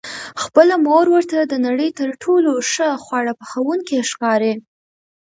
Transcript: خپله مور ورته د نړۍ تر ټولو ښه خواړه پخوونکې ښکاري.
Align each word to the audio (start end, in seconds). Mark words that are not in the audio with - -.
خپله 0.43 0.75
مور 0.85 1.05
ورته 1.15 1.37
د 1.41 1.53
نړۍ 1.65 1.89
تر 1.99 2.09
ټولو 2.23 2.51
ښه 2.71 2.89
خواړه 3.03 3.33
پخوونکې 3.39 3.99
ښکاري. 4.09 4.53